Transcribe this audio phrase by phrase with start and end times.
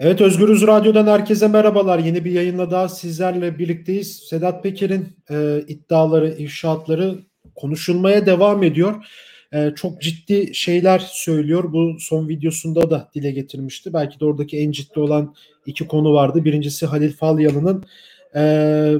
[0.00, 1.98] Evet Özgürüz Radyo'dan herkese merhabalar.
[1.98, 4.16] Yeni bir yayınla daha sizlerle birlikteyiz.
[4.16, 7.18] Sedat Peker'in e, iddiaları, ifşaatları
[7.54, 9.06] konuşulmaya devam ediyor.
[9.52, 11.72] E, çok ciddi şeyler söylüyor.
[11.72, 13.92] Bu son videosunda da dile getirmişti.
[13.92, 15.34] Belki de oradaki en ciddi olan
[15.66, 16.44] iki konu vardı.
[16.44, 17.84] Birincisi Halil Falyalı'nın
[18.34, 18.94] e,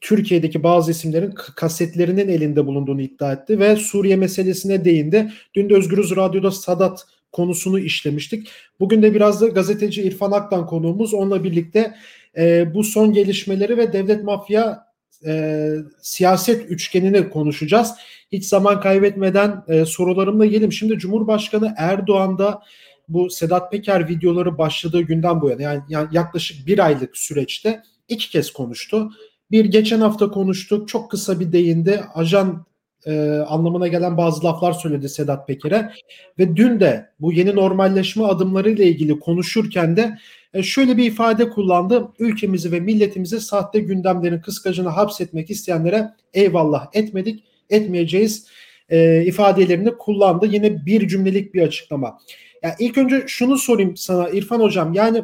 [0.00, 5.32] Türkiye'deki bazı isimlerin kasetlerinin elinde bulunduğunu iddia etti ve Suriye meselesine değindi.
[5.54, 8.48] Dün de Özgürüz Radyo'da Sadat konusunu işlemiştik.
[8.80, 11.14] Bugün de biraz da gazeteci İrfan Aktan konuğumuz.
[11.14, 11.94] Onunla birlikte
[12.36, 14.86] e, bu son gelişmeleri ve devlet mafya
[15.26, 15.66] e,
[16.02, 17.92] siyaset üçgenini konuşacağız.
[18.32, 20.72] Hiç zaman kaybetmeden e, sorularımla gelelim.
[20.72, 22.62] Şimdi Cumhurbaşkanı Erdoğan da
[23.08, 28.30] bu Sedat Peker videoları başladığı günden bu yana yani, yani yaklaşık bir aylık süreçte iki
[28.30, 29.10] kez konuştu.
[29.50, 30.88] Bir geçen hafta konuştuk.
[30.88, 32.00] Çok kısa bir değindi.
[32.14, 32.64] Ajan
[33.06, 35.90] e, anlamına gelen bazı laflar söyledi Sedat Peker'e
[36.38, 40.18] ve dün de bu yeni normalleşme adımları ile ilgili konuşurken de
[40.54, 42.08] e, şöyle bir ifade kullandı.
[42.18, 48.46] Ülkemizi ve milletimizi sahte gündemlerin kıskacına hapsetmek isteyenlere eyvallah etmedik, etmeyeceğiz
[48.88, 50.46] e, ifadelerini kullandı.
[50.46, 52.18] Yine bir cümlelik bir açıklama.
[52.62, 54.92] Yani ilk önce şunu sorayım sana İrfan Hocam.
[54.92, 55.22] Yani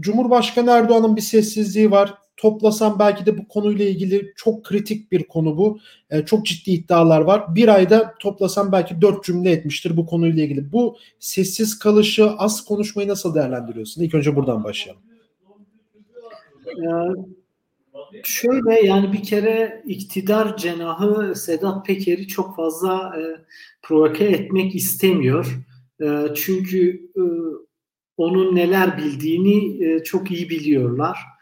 [0.00, 5.56] Cumhurbaşkanı Erdoğan'ın bir sessizliği var toplasam belki de bu konuyla ilgili çok kritik bir konu
[5.56, 5.78] bu.
[6.10, 7.54] E, çok ciddi iddialar var.
[7.54, 10.72] Bir ayda toplasam belki dört cümle etmiştir bu konuyla ilgili.
[10.72, 14.02] Bu sessiz kalışı, az konuşmayı nasıl değerlendiriyorsun?
[14.02, 15.02] İlk önce buradan başlayalım.
[16.66, 23.22] Ee, şöyle yani bir kere iktidar cenahı Sedat Peker'i çok fazla e,
[23.82, 25.64] provoke etmek istemiyor.
[26.02, 27.22] E, çünkü e,
[28.16, 31.35] onun neler bildiğini e, çok iyi biliyorlar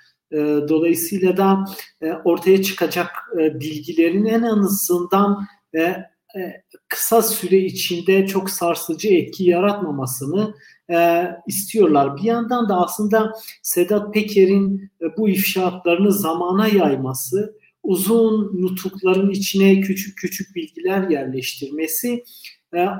[0.68, 1.64] dolayısıyla da
[2.02, 3.08] e, ortaya çıkacak
[3.40, 5.46] e, bilgilerin en azından
[6.88, 10.54] kısa süre içinde çok sarsıcı etki yaratmamasını
[11.46, 12.16] istiyorlar.
[12.16, 20.54] Bir yandan da aslında Sedat Peker'in bu ifşaatlarını zamana yayması, uzun nutukların içine küçük küçük
[20.56, 22.24] bilgiler yerleştirmesi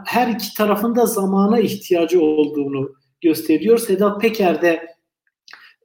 [0.05, 3.79] her iki tarafında zamana ihtiyacı olduğunu gösteriyor.
[3.79, 4.94] Sedat Peker de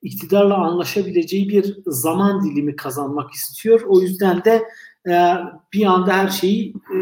[0.01, 3.81] iktidarla anlaşabileceği bir zaman dilimi kazanmak istiyor.
[3.87, 4.63] O yüzden de
[5.07, 5.33] e,
[5.73, 6.97] bir anda her şeyi e,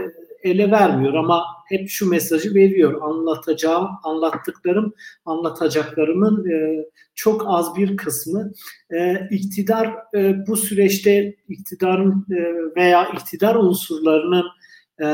[0.50, 3.02] ele vermiyor ama hep şu mesajı veriyor.
[3.02, 4.94] Anlatacağım, anlattıklarım,
[5.26, 8.52] anlatacaklarımın e, çok az bir kısmı.
[8.92, 12.40] E, iktidar e, bu süreçte iktidarın e,
[12.76, 14.46] veya iktidar unsurlarının
[15.02, 15.08] e,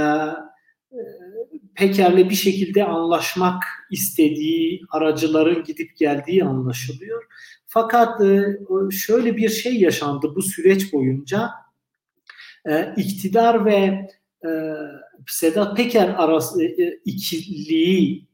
[1.75, 7.23] Peker'le bir şekilde anlaşmak istediği, aracıların gidip geldiği anlaşılıyor.
[7.67, 8.57] Fakat e,
[8.91, 11.49] şöyle bir şey yaşandı bu süreç boyunca.
[12.65, 14.09] E, iktidar ve
[14.45, 14.49] e,
[15.27, 16.63] Sedat Peker arası
[17.05, 18.27] ikiliği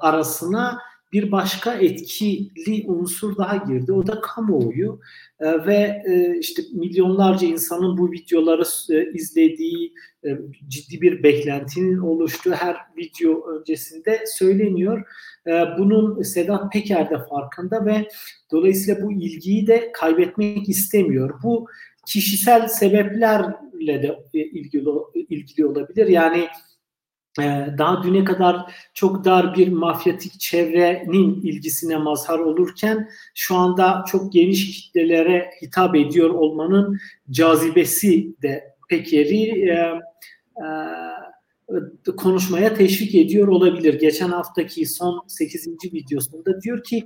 [0.00, 0.78] arasına
[1.12, 3.92] bir başka etkili unsur daha girdi.
[3.92, 5.00] O da kamuoyu
[5.40, 9.94] e, ve e, işte milyonlarca insanın bu videoları e, izlediği,
[10.24, 10.28] e,
[10.68, 15.04] ciddi bir beklentinin oluştuğu her video öncesinde söyleniyor.
[15.46, 18.08] E, bunun Sedat Peker de farkında ve
[18.52, 21.42] dolayısıyla bu ilgiyi de kaybetmek istemiyor.
[21.42, 21.66] Bu
[22.06, 26.06] kişisel sebeplerle de e, ilgili ilgili olabilir.
[26.06, 26.48] Yani
[27.78, 34.82] daha düne kadar çok dar bir mafyatik çevrenin ilgisine mazhar olurken şu anda çok geniş
[34.82, 36.98] kitlelere hitap ediyor olmanın
[37.30, 39.74] cazibesi de Peker'i e,
[40.56, 44.00] e, konuşmaya teşvik ediyor olabilir.
[44.00, 45.68] Geçen haftaki son 8.
[45.84, 47.04] videosunda diyor ki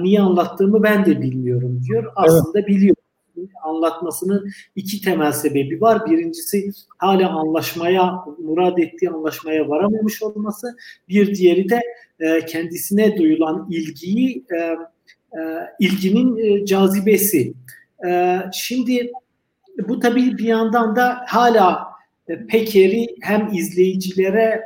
[0.00, 2.12] niye anlattığımı ben de bilmiyorum diyor.
[2.16, 2.68] Aslında evet.
[2.68, 2.96] biliyor
[3.62, 6.06] anlatmasının iki temel sebebi var.
[6.06, 10.76] Birincisi hala anlaşmaya, murad ettiği anlaşmaya varamamış olması.
[11.08, 11.80] Bir diğeri de
[12.20, 14.76] e, kendisine duyulan ilgiyi, e, e,
[15.80, 17.54] ilginin e, cazibesi.
[18.06, 19.12] E, şimdi
[19.88, 21.86] bu tabii bir yandan da hala
[22.28, 24.62] e, Peker'i hem izleyicilere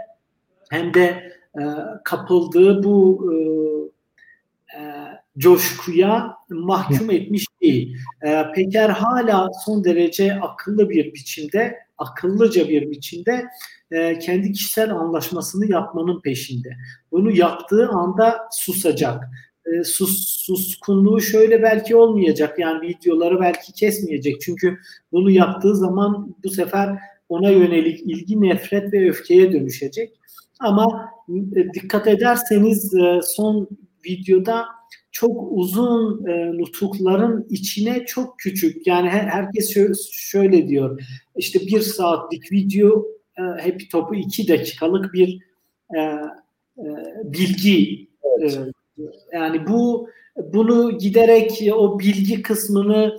[0.71, 1.63] hem de e,
[2.05, 3.35] kapıldığı bu e,
[4.79, 4.83] e,
[5.39, 7.97] coşkuya mahkum etmiş değil.
[8.27, 13.45] E, Peker hala son derece akıllı bir biçimde, akıllıca bir biçimde
[13.91, 16.77] e, kendi kişisel anlaşmasını yapmanın peşinde.
[17.13, 19.25] Bunu yaptığı anda susacak.
[19.67, 22.59] E, sus, suskunluğu şöyle belki olmayacak.
[22.59, 24.41] Yani videoları belki kesmeyecek.
[24.41, 24.79] Çünkü
[25.13, 30.13] bunu yaptığı zaman bu sefer ona yönelik ilgi, nefret ve öfkeye dönüşecek.
[30.61, 31.11] Ama
[31.57, 33.69] e, dikkat ederseniz e, son
[34.07, 34.65] videoda
[35.11, 38.87] çok uzun e, nutukların içine çok küçük.
[38.87, 41.01] Yani her, herkes şöyle, şöyle diyor
[41.37, 43.07] işte bir saatlik video
[43.39, 45.39] e, Happy Top'u iki dakikalık bir
[45.97, 46.87] e, e,
[47.25, 48.09] bilgi.
[48.39, 48.59] Evet.
[48.99, 49.03] e,
[49.33, 50.09] yani bu
[50.53, 53.19] bunu giderek o bilgi kısmını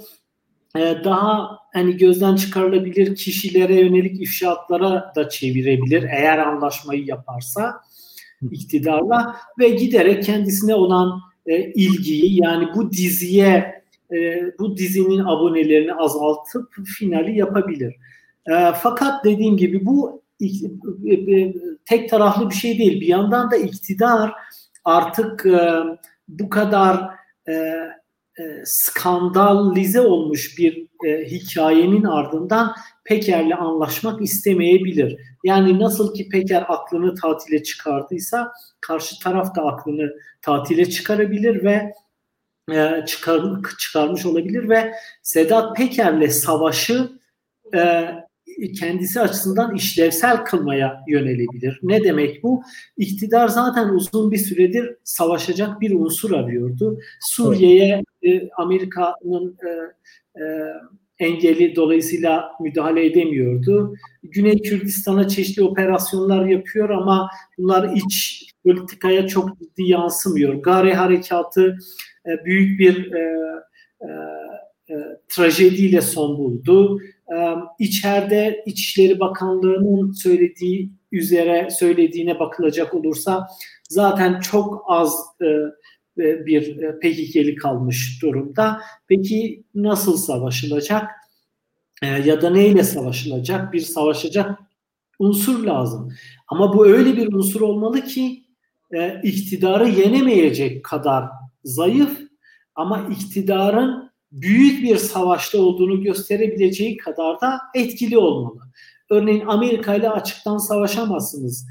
[0.76, 7.82] e, daha hani gözden çıkarılabilir kişilere yönelik ifşaatlara da çevirebilir eğer anlaşmayı yaparsa
[8.52, 13.82] iktidarla ve giderek kendisine olan e, ilgiyi yani bu diziye
[14.12, 14.18] e,
[14.60, 17.96] bu dizinin abonelerini azaltıp finali yapabilir.
[18.48, 21.54] E, fakat dediğim gibi bu e, e,
[21.86, 23.02] tek taraflı bir şey değil.
[23.02, 24.34] Bir yandan da iktidar
[24.86, 25.70] artık e,
[26.28, 27.10] bu kadar
[27.48, 27.54] e,
[28.40, 32.74] e, skandalize olmuş bir e, hikayenin ardından
[33.10, 35.18] Peker'le anlaşmak istemeyebilir.
[35.44, 38.52] Yani nasıl ki Peker aklını tatile çıkardıysa
[38.82, 41.94] karşı taraf da aklını tatile çıkarabilir ve
[42.72, 43.42] e, çıkar,
[43.80, 47.10] çıkarmış olabilir ve Sedat Peker'le savaşı
[47.76, 48.10] e,
[48.80, 51.80] kendisi açısından işlevsel kılmaya yönelebilir.
[51.84, 52.64] Ne demek bu?
[52.98, 57.00] İktidar zaten uzun bir süredir savaşacak bir unsur arıyordu.
[57.22, 59.70] Suriye'ye e, Amerika'nın e,
[60.42, 60.46] e,
[61.20, 63.96] engeli dolayısıyla müdahale edemiyordu.
[64.24, 70.54] Güney Kürdistan'a çeşitli operasyonlar yapıyor ama bunlar iç politikaya çok ciddi yansımıyor.
[70.54, 71.78] Gare harekatı
[72.26, 73.20] e, büyük bir e,
[74.02, 74.08] e,
[74.90, 74.96] e,
[75.28, 77.00] trajediyle son buldu.
[77.36, 77.38] E,
[77.80, 83.48] içeride İçişleri Bakanlığı'nın söylediği üzere söylediğine bakılacak olursa
[83.90, 85.46] zaten çok az e,
[86.20, 88.82] bir e, PKK'li kalmış durumda.
[89.08, 91.12] Peki nasıl savaşılacak?
[92.02, 93.74] E, ya da neyle savaşılacak?
[93.74, 94.60] Bir savaşacak
[95.20, 96.14] unsur lazım.
[96.48, 98.44] Ama bu öyle bir unsur olmalı ki
[98.92, 101.26] e, iktidarı yenemeyecek kadar
[101.64, 102.20] zayıf
[102.76, 108.60] ama iktidarın büyük bir savaşta olduğunu gösterebileceği kadar da etkili olmalı.
[109.10, 111.68] Örneğin Amerika ile açıktan savaşamazsınız.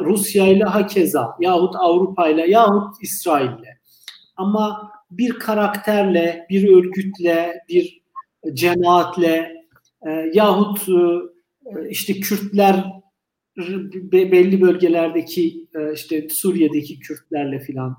[0.00, 3.79] Rusya ile hakeza yahut Avrupa ile yahut İsrail ile.
[4.40, 8.02] Ama bir karakterle, bir örgütle, bir
[8.54, 9.52] cemaatle
[10.06, 12.84] e, yahut e, işte Kürtler
[14.12, 17.96] belli bölgelerdeki e, işte Suriye'deki Kürtlerle filan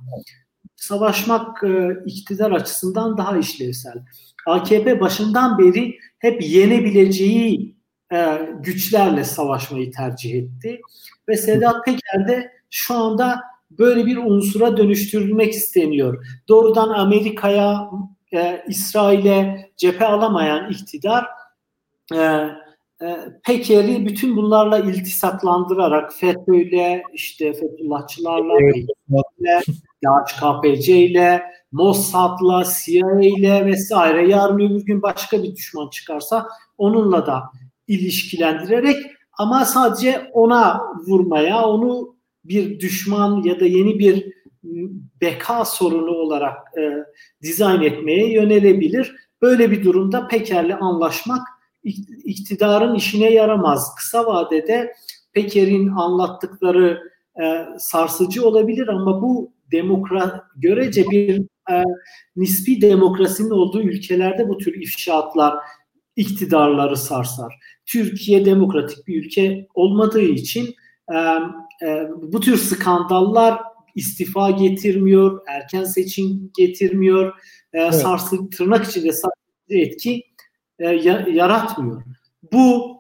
[0.75, 4.03] savaşmak e, iktidar açısından daha işlevsel.
[4.47, 7.75] AKP başından beri hep yenebileceği
[8.13, 10.81] e, güçlerle savaşmayı tercih etti
[11.29, 16.25] ve Sedat Peker de şu anda böyle bir unsura dönüştürülmek isteniyor.
[16.47, 17.89] Doğrudan Amerika'ya,
[18.33, 21.25] e, İsrail'e cephe alamayan iktidar
[22.13, 22.17] e,
[23.01, 29.65] e, Peker'i bütün bunlarla iltisaklandırarak FETÖ'yle, işte Fethullahçılarla, evet.
[30.05, 36.47] DHKPC ile, Mossad'la, CIA ile vesaire yarın öbür gün başka bir düşman çıkarsa
[36.77, 37.43] onunla da
[37.87, 38.97] ilişkilendirerek
[39.37, 42.15] ama sadece ona vurmaya, onu
[42.45, 44.33] bir düşman ya da yeni bir
[45.21, 46.81] beka sorunu olarak e,
[47.41, 49.15] dizayn etmeye yönelebilir.
[49.41, 51.47] Böyle bir durumda Peker'le anlaşmak
[52.23, 53.95] iktidarın işine yaramaz.
[53.95, 54.93] Kısa vadede
[55.33, 57.01] Peker'in anlattıkları
[57.43, 61.41] e, sarsıcı olabilir ama bu demokra görece bir
[61.71, 61.83] e,
[62.35, 65.55] nispi demokrasinin olduğu ülkelerde bu tür ifşaatlar
[66.15, 67.53] iktidarları sarsar.
[67.85, 70.75] Türkiye demokratik bir ülke olmadığı için
[71.13, 71.17] e,
[71.81, 73.61] e, bu tür skandallar
[73.95, 77.27] istifa getirmiyor, erken seçim getirmiyor,
[77.73, 77.95] e, evet.
[77.95, 80.23] sarsıcı tırnak içinde sarsıcı etki
[80.79, 80.87] e,
[81.31, 82.03] yaratmıyor.
[82.53, 82.97] Bu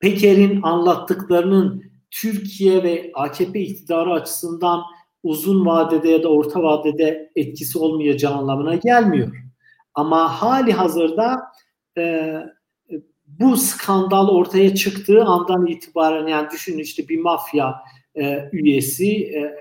[0.00, 4.82] Peker'in anlattıklarının Türkiye ve AKP iktidarı açısından
[5.22, 9.36] uzun vadede ya da orta vadede etkisi olmayacağı anlamına gelmiyor.
[9.94, 11.42] Ama hali hazırda
[11.98, 12.34] e,
[13.26, 17.74] bu skandal ortaya çıktığı andan itibaren yani düşünün işte bir mafya
[18.20, 19.12] e, üyesi,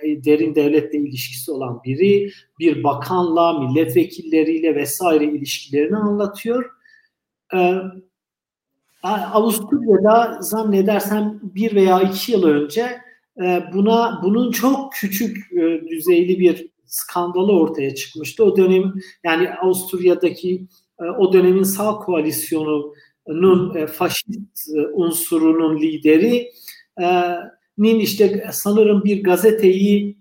[0.04, 6.72] e, derin devletle ilişkisi olan biri, bir bakanla, milletvekilleriyle vesaire ilişkilerini anlatıyor.
[7.54, 7.76] E,
[9.04, 12.98] Avusturya'da zannedersem bir veya iki yıl önce
[13.74, 15.52] buna bunun çok küçük
[15.90, 18.44] düzeyli bir skandalı ortaya çıkmıştı.
[18.44, 20.68] O dönem yani Avusturya'daki
[21.18, 26.52] o dönemin sağ koalisyonunun faşist unsurunun lideri
[27.77, 30.17] nin işte sanırım bir gazeteyi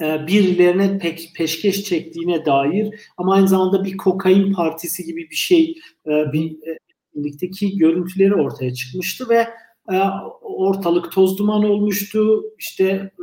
[0.00, 5.74] birilerine pek peşkeş çektiğine dair ama aynı zamanda bir kokain partisi gibi bir şey
[6.06, 6.56] bir
[7.14, 9.48] birlikteki görüntüleri ortaya çıkmıştı ve
[9.92, 9.96] e,
[10.42, 12.44] ortalık toz duman olmuştu.
[12.58, 13.22] İşte e,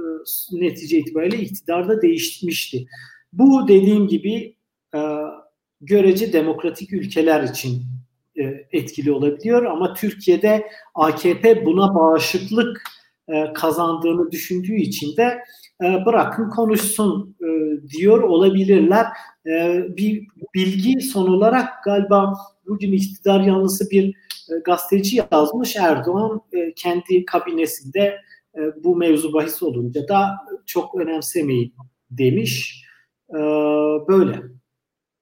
[0.52, 2.88] netice itibariyle iktidarda değişmişti.
[3.34, 4.56] Bu dediğim gibi
[4.96, 5.00] e,
[5.82, 7.84] görece demokratik ülkeler için
[8.72, 12.84] etkili olabiliyor ama Türkiye'de AKP buna bağışıklık
[13.56, 15.40] kazandığını düşündüğü için de
[16.06, 17.36] bırakın konuşsun
[17.98, 19.06] diyor olabilirler.
[19.48, 22.34] E, bir bilgi son olarak galiba
[22.68, 24.10] bugün iktidar yanlısı bir
[24.50, 28.22] e, gazeteci yazmış Erdoğan e, kendi kabinesinde
[28.56, 30.30] e, bu mevzu bahis olunca da
[30.66, 31.74] çok önemsemeyin
[32.12, 32.84] demiş.
[33.30, 33.38] E,
[34.08, 34.42] böyle.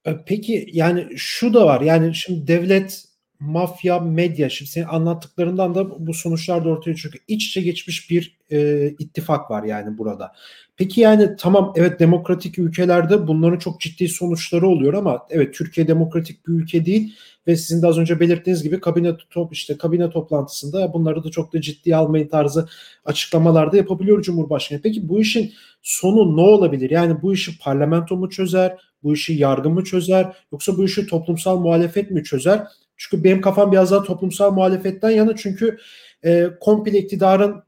[0.06, 3.06] E, peki yani şu da var yani şimdi devlet
[3.46, 7.24] mafya, medya şimdi senin anlattıklarından da bu sonuçlar da ortaya çıkıyor.
[7.28, 10.32] İç içe geçmiş bir e, ittifak var yani burada.
[10.78, 16.48] Peki yani tamam evet demokratik ülkelerde bunların çok ciddi sonuçları oluyor ama evet Türkiye demokratik
[16.48, 17.14] bir ülke değil
[17.48, 21.54] ve sizin de az önce belirttiğiniz gibi kabine top işte kabine toplantısında bunları da çok
[21.54, 22.70] da ciddiye almayın tarzı
[23.06, 24.82] açıklamalarda yapabiliyor Cumhurbaşkanı.
[24.82, 26.90] Peki bu işin sonu ne olabilir?
[26.90, 28.78] Yani bu işi parlamento mu çözer?
[29.04, 30.36] Bu işi yargı mı çözer?
[30.52, 32.68] Yoksa bu işi toplumsal muhalefet mi çözer?
[32.98, 35.78] Çünkü benim kafam biraz daha toplumsal muhalefetten yana çünkü
[36.26, 37.64] e, komple iktidarın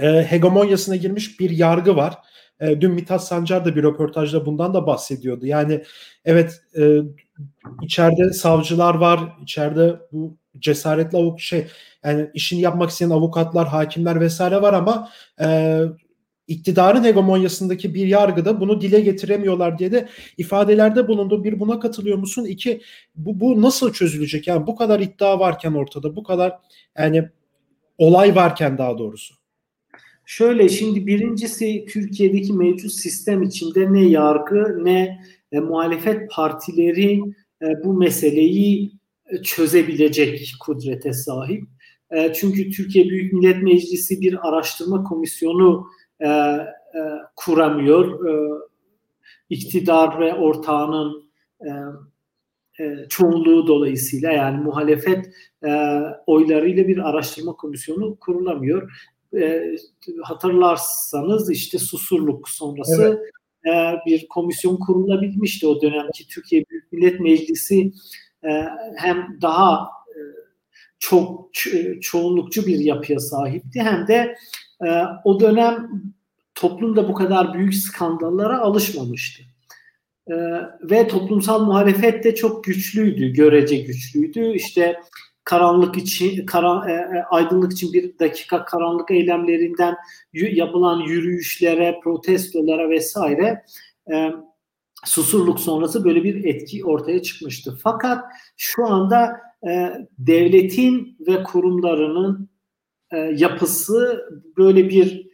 [0.00, 2.14] e, hegemonyasına girmiş bir yargı var.
[2.60, 5.46] E, dün Mithat Sancar da bir röportajda bundan da bahsediyordu.
[5.46, 5.84] Yani
[6.24, 6.98] evet e,
[7.82, 11.66] içeride savcılar var, içeride bu cesaretli avuk şey
[12.04, 15.10] yani işini yapmak isteyen avukatlar, hakimler vesaire var ama
[15.40, 15.80] e,
[16.48, 20.08] iktidarın hegemonyasındaki bir yargıda bunu dile getiremiyorlar diye de
[20.38, 21.44] ifadelerde bulundu.
[21.44, 22.44] Bir buna katılıyor musun?
[22.44, 22.80] İki
[23.14, 24.46] bu, bu nasıl çözülecek?
[24.46, 26.58] Yani bu kadar iddia varken ortada, bu kadar
[26.98, 27.28] yani
[27.98, 29.34] olay varken daha doğrusu.
[30.26, 35.20] Şöyle şimdi birincisi Türkiye'deki mevcut sistem içinde ne yargı ne
[35.52, 37.20] e, muhalefet partileri
[37.62, 38.92] e, bu meseleyi
[39.30, 41.64] e, çözebilecek kudrete sahip.
[42.10, 45.86] E, çünkü Türkiye Büyük Millet Meclisi bir araştırma komisyonu
[46.20, 46.68] e, e,
[47.36, 48.28] kuramıyor.
[48.28, 48.64] E,
[49.50, 51.30] iktidar ve ortağının
[51.60, 51.70] e,
[52.80, 55.26] e, çoğunluğu dolayısıyla yani muhalefet
[55.66, 58.92] e, oylarıyla bir araştırma komisyonu kurulamıyor.
[59.40, 59.76] E,
[60.22, 63.20] hatırlarsanız işte Susurluk sonrası
[63.64, 63.96] evet.
[64.04, 67.92] e, bir komisyon kurulabilmişti o dönemki Türkiye Büyük Millet Meclisi
[68.44, 68.64] e,
[68.96, 70.20] hem daha e,
[70.98, 71.50] çok
[72.00, 74.36] çoğunlukçu bir yapıya sahipti hem de
[74.86, 75.88] e, o dönem
[76.54, 79.42] toplumda bu kadar büyük skandallara alışmamıştı.
[80.30, 80.34] E,
[80.82, 84.52] ve toplumsal muhalefet de çok güçlüydü, görece güçlüydü.
[84.52, 85.00] İşte
[85.44, 89.96] karanlık için, karan, e, e aydınlık için bir dakika karanlık eylemlerinden
[90.32, 93.64] yapılan yürüyüşlere, protestolara vesaire
[94.12, 94.30] e,
[95.04, 97.78] susurluk sonrası böyle bir etki ortaya çıkmıştı.
[97.82, 98.24] Fakat
[98.56, 102.53] şu anda e, devletin ve kurumlarının
[103.14, 105.26] e, yapısı böyle bir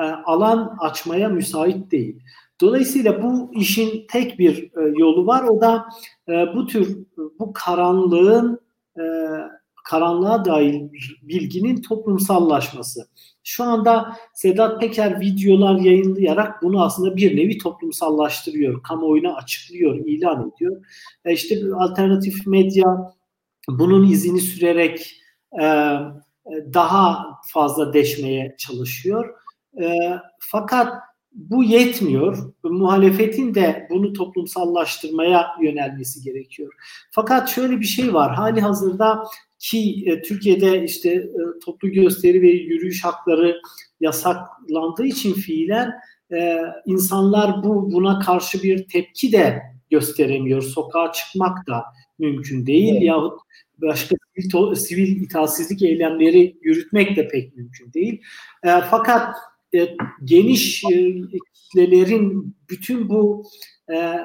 [0.00, 2.22] e, alan açmaya müsait değil.
[2.60, 5.44] Dolayısıyla bu işin tek bir e, yolu var.
[5.44, 5.86] O da
[6.54, 6.98] bu tür
[7.38, 8.60] bu karanlığın
[9.84, 10.82] karanlığa dair
[11.22, 13.08] bilginin toplumsallaşması.
[13.42, 18.82] Şu anda Sedat Peker videolar yayınlayarak bunu aslında bir nevi toplumsallaştırıyor.
[18.82, 20.84] Kamuoyuna açıklıyor, ilan ediyor.
[21.24, 23.12] E işte alternatif medya
[23.68, 25.20] bunun izini sürerek
[26.74, 29.34] daha fazla deşmeye çalışıyor.
[29.82, 29.96] E,
[30.38, 30.92] fakat
[31.32, 32.52] bu yetmiyor.
[32.64, 36.72] Muhalefetin de bunu toplumsallaştırmaya yönelmesi gerekiyor.
[37.10, 38.34] Fakat şöyle bir şey var.
[38.34, 39.24] Hali hazırda
[39.58, 43.60] ki e, Türkiye'de işte e, toplu gösteri ve yürüyüş hakları
[44.00, 45.92] yasaklandığı için fiilen
[46.32, 50.62] e, insanlar bu buna karşı bir tepki de gösteremiyor.
[50.62, 51.84] Sokağa çıkmak da
[52.18, 53.02] mümkün değil evet.
[53.02, 53.40] yahut
[53.82, 58.22] başka sivil, sivil itaatsizlik eylemleri yürütmek de pek mümkün değil.
[58.64, 59.36] E, fakat
[59.74, 61.12] e, geniş e,
[61.54, 63.44] kitlelerin bütün bu
[63.92, 64.16] e,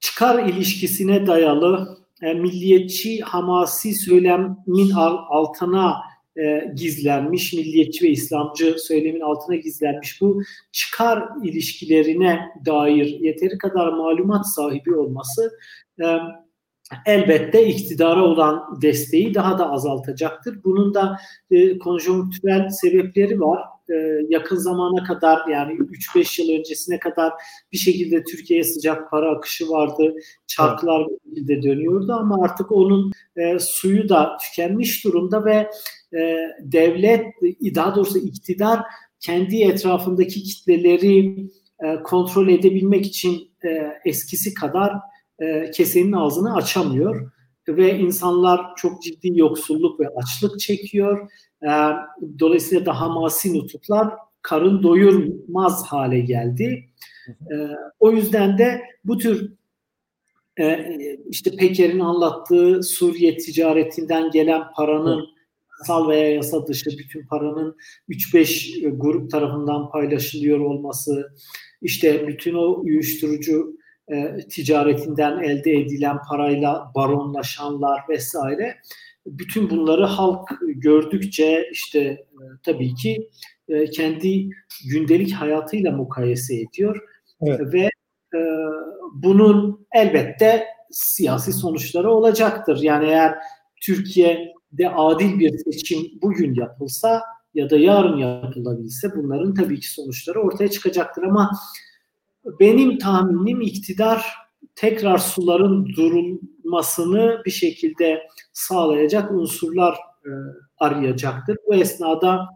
[0.00, 4.90] çıkar ilişkisine dayalı e, milliyetçi hamasi söylemin
[5.30, 5.96] altına
[6.36, 10.42] e, gizlenmiş, milliyetçi ve İslamcı söylemin altına gizlenmiş bu
[10.72, 15.58] çıkar ilişkilerine dair yeteri kadar malumat sahibi olması
[16.00, 16.04] e,
[17.06, 20.64] elbette iktidara olan desteği daha da azaltacaktır.
[20.64, 21.16] Bunun da
[21.50, 23.62] e, konjonktürel sebepleri var.
[23.90, 23.94] E,
[24.28, 27.32] yakın zamana kadar yani 3-5 yıl öncesine kadar
[27.72, 30.14] bir şekilde Türkiye'ye sıcak para akışı vardı.
[30.46, 31.20] Çarklar evet.
[31.26, 35.70] bir dönüyordu ama artık onun e, suyu da tükenmiş durumda ve
[36.18, 37.26] e, devlet
[37.74, 38.80] daha doğrusu iktidar
[39.20, 41.46] kendi etrafındaki kitleleri
[41.84, 44.92] e, kontrol edebilmek için e, eskisi kadar
[45.40, 47.32] e, kesenin ağzını açamıyor
[47.68, 51.30] ve insanlar çok ciddi yoksulluk ve açlık çekiyor.
[51.62, 51.70] E,
[52.38, 56.84] dolayısıyla daha masi nutuklar karın doyurmaz hale geldi.
[57.28, 57.54] E,
[58.00, 59.52] o yüzden de bu tür
[60.58, 60.96] e,
[61.30, 65.26] işte Peker'in anlattığı Suriye ticaretinden gelen paranın
[65.80, 67.76] yasal veya yasa dışı bütün paranın
[68.08, 71.32] 3-5 grup tarafından paylaşılıyor olması,
[71.82, 73.76] işte bütün o uyuşturucu
[74.08, 78.76] e, ticaretinden elde edilen parayla baronlaşanlar vesaire
[79.26, 83.30] bütün bunları halk gördükçe işte e, tabii ki
[83.68, 84.50] e, kendi
[84.90, 87.00] gündelik hayatıyla mukayese ediyor
[87.42, 87.72] evet.
[87.72, 87.90] ve
[88.34, 88.40] e,
[89.14, 92.78] bunun elbette siyasi sonuçları olacaktır.
[92.82, 93.34] Yani eğer
[93.82, 97.22] Türkiye'de adil bir seçim bugün yapılsa
[97.54, 101.50] ya da yarın yapılabilse bunların tabii ki sonuçları ortaya çıkacaktır ama
[102.60, 104.26] benim tahminim iktidar
[104.74, 108.22] tekrar suların durulmasını bir şekilde
[108.52, 110.30] sağlayacak unsurlar e,
[110.78, 111.56] arayacaktır.
[111.66, 112.46] Bu esnada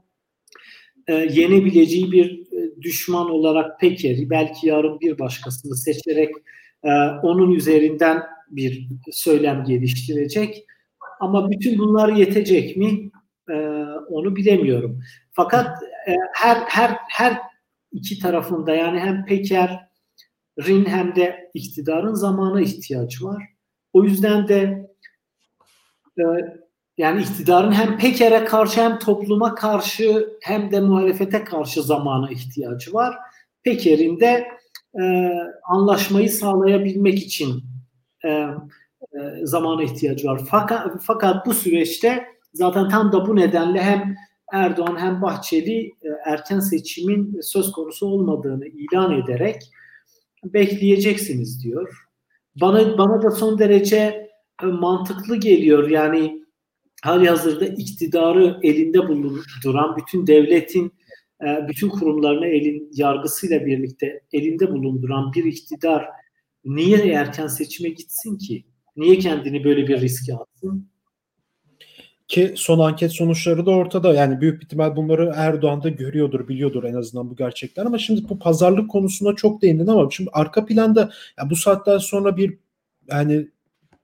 [1.06, 6.30] e, yenebileceği bir e, düşman olarak Peker'i belki yarın bir başkasını seçerek
[6.84, 6.90] e,
[7.22, 10.64] onun üzerinden bir söylem geliştirecek.
[11.20, 13.10] Ama bütün bunlar yetecek mi?
[13.50, 13.54] E,
[14.08, 15.00] onu bilemiyorum.
[15.32, 17.49] Fakat e, her her her
[17.92, 23.48] iki tarafında yani hem Peker'in hem de iktidarın zamana ihtiyacı var.
[23.92, 24.90] O yüzden de
[26.18, 26.22] e,
[26.98, 33.16] yani iktidarın hem Peker'e karşı hem topluma karşı hem de muhalefete karşı zamana ihtiyacı var.
[33.62, 34.48] Peker'in de
[35.00, 35.32] e,
[35.64, 37.64] anlaşmayı sağlayabilmek için
[38.24, 38.46] e, e,
[39.44, 40.40] zamana ihtiyacı var.
[40.50, 44.16] Fakat, fakat bu süreçte zaten tam da bu nedenle hem
[44.52, 49.62] Erdoğan hem Bahçeli e, erken seçimin söz konusu olmadığını ilan ederek
[50.44, 51.96] bekleyeceksiniz diyor.
[52.60, 54.30] Bana bana da son derece
[54.62, 55.90] e, mantıklı geliyor.
[55.90, 56.44] Yani
[57.02, 60.92] hali hazırda iktidarı elinde bulunduran bütün devletin
[61.42, 66.06] e, bütün kurumlarını elin yargısıyla birlikte elinde bulunduran bir iktidar
[66.64, 68.64] niye erken seçime gitsin ki?
[68.96, 70.90] Niye kendini böyle bir riske atsın?
[72.30, 74.14] Ki son anket sonuçları da ortada.
[74.14, 77.86] Yani büyük ihtimal bunları Erdoğan da görüyordur, biliyordur en azından bu gerçekler.
[77.86, 82.36] Ama şimdi bu pazarlık konusuna çok değindin ama şimdi arka planda ya bu saatten sonra
[82.36, 82.58] bir
[83.08, 83.48] yani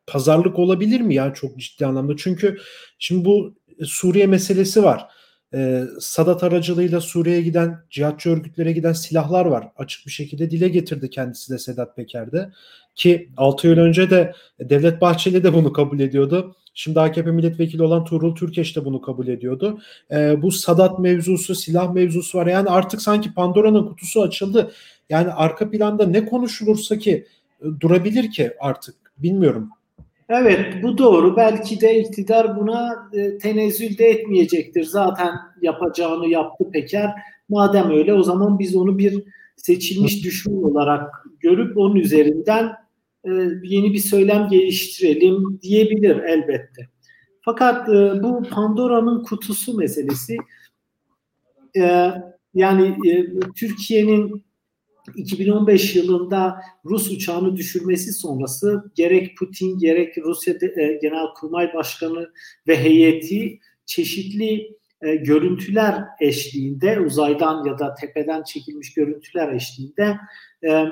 [0.07, 2.17] pazarlık olabilir mi ya çok ciddi anlamda?
[2.17, 2.59] Çünkü
[2.99, 5.07] şimdi bu Suriye meselesi var.
[5.55, 9.69] Ee, Sadat aracılığıyla Suriye'ye giden, cihatçı örgütlere giden silahlar var.
[9.77, 12.51] Açık bir şekilde dile getirdi kendisi de Sedat Peker'de.
[12.95, 16.57] Ki 6 yıl önce de Devlet Bahçeli de bunu kabul ediyordu.
[16.75, 19.79] Şimdi AKP milletvekili olan Tuğrul Türkeş de bunu kabul ediyordu.
[20.11, 22.47] Ee, bu Sadat mevzusu, silah mevzusu var.
[22.47, 24.73] Yani artık sanki Pandora'nın kutusu açıldı.
[25.11, 27.27] Yani arka planda ne konuşulursa ki
[27.61, 29.71] e, durabilir ki artık bilmiyorum.
[30.29, 31.37] Evet bu doğru.
[31.37, 34.85] Belki de iktidar buna e, tenezzül de etmeyecektir.
[34.85, 37.11] Zaten yapacağını yaptı Peker.
[37.49, 39.25] Madem öyle o zaman biz onu bir
[39.57, 41.11] seçilmiş düşman olarak
[41.41, 42.73] görüp onun üzerinden
[43.25, 43.31] e,
[43.63, 46.89] yeni bir söylem geliştirelim diyebilir elbette.
[47.41, 50.37] Fakat e, bu Pandora'nın kutusu meselesi
[51.77, 52.11] e,
[52.55, 54.46] yani e, Türkiye'nin
[55.15, 62.33] 2015 yılında Rus uçağını düşürmesi sonrası gerek Putin gerek Rusya e, Genelkurmay Başkanı
[62.69, 70.17] ve heyeti çeşitli e, görüntüler eşliğinde uzaydan ya da tepeden çekilmiş görüntüler eşliğinde
[70.63, 70.91] e, e,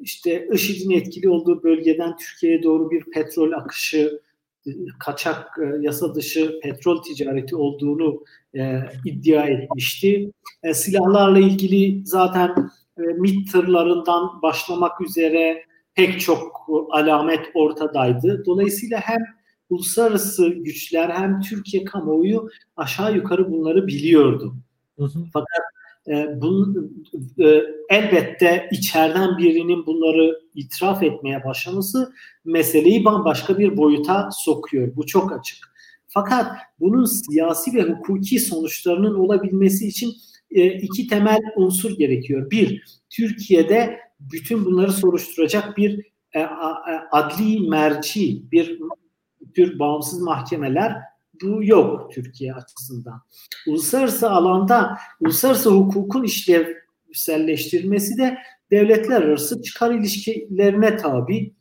[0.00, 4.20] işte IŞİD'in etkili olduğu bölgeden Türkiye'ye doğru bir petrol akışı
[4.98, 10.30] kaçak yasa dışı petrol ticareti olduğunu e, iddia etmişti.
[10.62, 12.62] E, silahlarla ilgili zaten e,
[12.96, 18.42] MİT tırlarından başlamak üzere pek çok alamet ortadaydı.
[18.46, 19.20] Dolayısıyla hem
[19.70, 24.54] uluslararası güçler hem Türkiye kamuoyu aşağı yukarı bunları biliyordu.
[24.98, 25.18] Hı hı.
[25.32, 25.64] Fakat
[26.08, 27.04] e, bunun,
[27.38, 32.12] e, elbette içeriden birinin bunları itiraf etmeye başlaması
[32.44, 34.96] meseleyi bambaşka bir boyuta sokuyor.
[34.96, 35.74] Bu çok açık.
[36.08, 36.46] Fakat
[36.80, 40.12] bunun siyasi ve hukuki sonuçlarının olabilmesi için e,
[40.62, 42.50] iki temel unsur gerekiyor.
[42.50, 46.42] Bir, Türkiye'de bütün bunları soruşturacak bir e,
[47.12, 48.78] adli merci, bir
[49.54, 50.96] tür bağımsız mahkemeler
[51.42, 53.20] bu yok Türkiye açısından.
[53.66, 58.38] Uluslararası alanda uluslararası hukukun işlevselleştirilmesi de
[58.70, 61.54] devletler arası çıkar ilişkilerine tabi.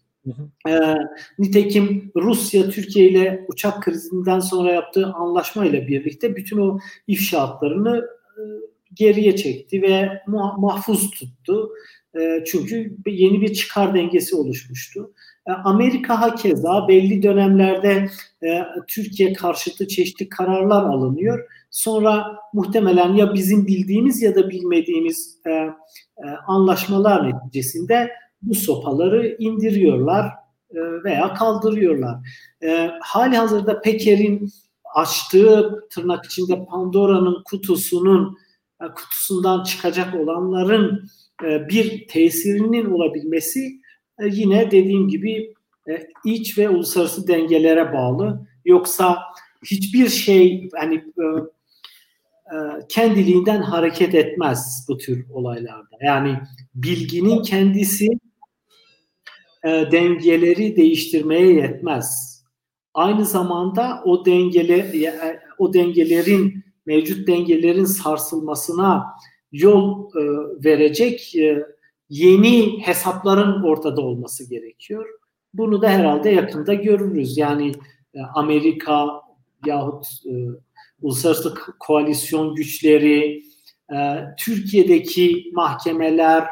[0.67, 0.79] E,
[1.39, 7.97] nitekim Rusya Türkiye ile uçak krizinden sonra yaptığı anlaşma ile birlikte bütün o ifşaatlarını
[8.37, 8.41] e,
[8.93, 10.21] geriye çekti ve
[10.57, 11.69] mahfuz tuttu.
[12.19, 15.13] E, çünkü yeni bir çıkar dengesi oluşmuştu.
[15.47, 18.09] E, Amerika hakeza belli dönemlerde
[18.43, 21.49] e, Türkiye karşıtı çeşitli kararlar alınıyor.
[21.71, 25.73] Sonra muhtemelen ya bizim bildiğimiz ya da bilmediğimiz e, e,
[26.47, 30.31] anlaşmalar neticesinde bu sopaları indiriyorlar
[31.03, 32.15] veya kaldırıyorlar.
[33.01, 34.49] Hali hazırda Peker'in
[34.95, 38.37] açtığı tırnak içinde Pandora'nın kutusunun
[38.87, 41.09] kutusundan çıkacak olanların
[41.43, 43.81] e, bir tesirinin olabilmesi
[44.19, 45.53] e, yine dediğim gibi
[45.89, 48.47] e, iç ve uluslararası dengelere bağlı.
[48.65, 49.19] Yoksa
[49.65, 51.25] hiçbir şey hani e,
[52.53, 52.57] e,
[52.89, 55.97] kendiliğinden hareket etmez bu tür olaylarda.
[56.01, 56.37] Yani
[56.75, 58.07] bilginin kendisi
[59.63, 62.33] e, dengeleri değiştirmeye yetmez.
[62.93, 69.05] Aynı zamanda o dengele e, o dengelerin mevcut dengelerin sarsılmasına
[69.51, 70.21] yol e,
[70.65, 71.65] verecek e,
[72.09, 75.05] yeni hesapların ortada olması gerekiyor.
[75.53, 77.37] Bunu da herhalde yakında görürüz.
[77.37, 77.71] Yani
[78.13, 79.21] e, Amerika
[79.65, 80.31] yahut e,
[81.01, 83.43] uluslararası koalisyon güçleri,
[83.93, 83.97] e,
[84.39, 86.47] Türkiye'deki mahkemeler,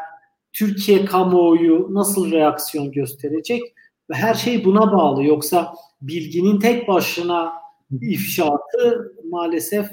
[0.53, 3.61] Türkiye kamuoyu nasıl reaksiyon gösterecek?
[4.09, 5.23] Ve her şey buna bağlı.
[5.23, 7.53] Yoksa bilginin tek başına
[8.01, 9.89] ifşaatı maalesef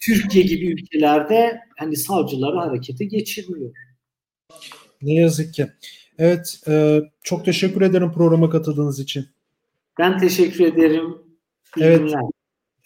[0.00, 3.74] Türkiye gibi ülkelerde hani savcıları harekete geçirmiyor.
[5.02, 5.66] Ne yazık ki.
[6.18, 9.26] Evet, e, çok teşekkür ederim programa katıldığınız için.
[9.98, 11.18] Ben teşekkür ederim.
[11.76, 11.98] İyi evet.
[11.98, 12.22] Günler.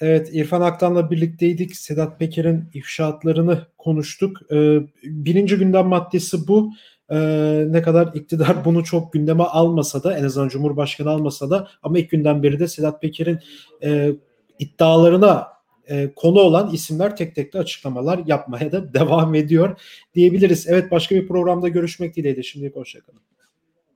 [0.01, 1.77] Evet, İrfan Aktan'la birlikteydik.
[1.77, 4.53] Sedat Peker'in ifşaatlarını konuştuk.
[4.53, 6.73] Ee, birinci gündem maddesi bu.
[7.11, 11.99] Ee, ne kadar iktidar bunu çok gündeme almasa da, en azından Cumhurbaşkanı almasa da ama
[11.99, 13.39] ilk günden beri de Sedat Peker'in
[13.83, 14.13] e,
[14.59, 15.49] iddialarına
[15.89, 19.81] e, konu olan isimler tek tek de açıklamalar yapmaya da devam ediyor
[20.15, 20.67] diyebiliriz.
[20.69, 22.43] Evet başka bir programda görüşmek dileğiyle.
[22.43, 23.26] Şimdilik hoşçakalın.